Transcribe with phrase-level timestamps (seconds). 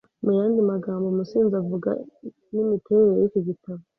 [0.23, 1.89] Muyandi magambo umusizi avuga
[2.51, 3.81] nimiterere yiki gitabo